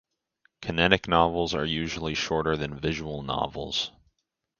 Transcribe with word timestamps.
Kinetic 0.63 1.07
novels 1.07 1.53
are 1.53 1.63
usually 1.63 2.15
shorter 2.15 2.57
than 2.57 2.73
visual 2.79 3.21
novels. 3.21 3.91